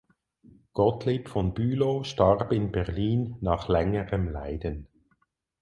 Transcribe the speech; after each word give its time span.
Gottlieb 0.73 1.29
von 1.29 1.53
Bülow 1.53 2.03
starb 2.03 2.51
in 2.53 2.71
Berlin 2.71 3.37
nach 3.39 3.67
längerem 3.69 4.29
Leiden. 4.29 4.87